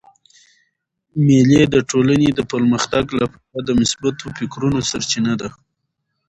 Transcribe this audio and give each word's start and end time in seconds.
مېلې 1.25 1.61
د 1.73 1.75
ټولني 1.89 2.29
د 2.33 2.39
پرمختګ 2.51 3.05
له 3.19 3.25
پاره 3.33 3.59
د 3.67 3.69
مثبتو 3.79 4.25
فکرو 4.37 4.69
سرچینه 4.89 5.33
ده. 5.41 5.49